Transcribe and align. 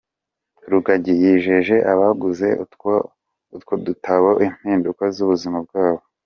Rugagi 0.71 1.13
yijeje 1.23 1.75
abaguze 1.93 2.47
utwo 3.55 3.73
dutabo 3.85 4.29
impinduka 4.45 5.03
z’ubuzima 5.15 5.57
bwabo. 5.67 6.01